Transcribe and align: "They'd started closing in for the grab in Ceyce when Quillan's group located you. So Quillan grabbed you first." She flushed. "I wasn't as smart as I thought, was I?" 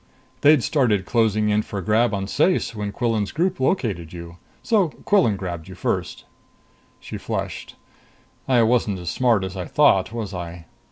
"They'd 0.41 0.63
started 0.63 1.05
closing 1.05 1.49
in 1.49 1.61
for 1.61 1.79
the 1.79 1.85
grab 1.85 2.11
in 2.11 2.25
Ceyce 2.25 2.73
when 2.73 2.91
Quillan's 2.91 3.31
group 3.31 3.59
located 3.59 4.13
you. 4.13 4.37
So 4.63 4.89
Quillan 5.05 5.37
grabbed 5.37 5.67
you 5.67 5.75
first." 5.75 6.25
She 6.99 7.19
flushed. 7.19 7.75
"I 8.47 8.63
wasn't 8.63 8.97
as 8.97 9.11
smart 9.11 9.43
as 9.43 9.55
I 9.55 9.65
thought, 9.65 10.11
was 10.11 10.33
I?" 10.33 10.65